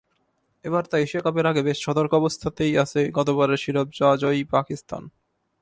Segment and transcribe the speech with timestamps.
[0.65, 5.03] এবার তাই এশিয়া কাপের আগে বেশ সতর্ক অবস্থাতেই আছে গতবারের শিরোপাজয়ী পাকিস্তান।